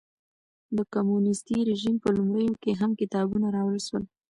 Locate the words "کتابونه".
3.01-3.47